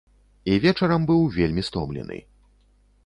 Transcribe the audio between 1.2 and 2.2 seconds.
вельмі стомлены.